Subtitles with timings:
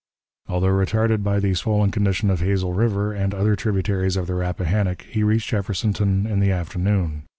[0.49, 5.03] Although retarded by the swollen condition of Hazel River and other tributaries of the Rappahannock,
[5.03, 7.27] he reached Jeffersonton in the afternoon.